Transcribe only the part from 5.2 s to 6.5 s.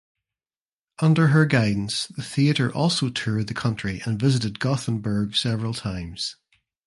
several times.